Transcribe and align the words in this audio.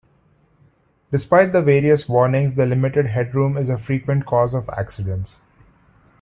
Despite 1.11 1.53
the 1.53 1.61
various 1.61 2.09
warnings, 2.09 2.55
the 2.55 2.65
limited 2.65 3.05
headroom 3.05 3.55
is 3.55 3.69
a 3.69 3.77
frequent 3.77 4.25
cause 4.25 4.55
of 4.55 4.67
accidents. 4.69 5.37